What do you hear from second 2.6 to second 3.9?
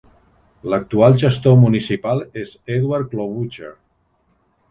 Edward Klobucher.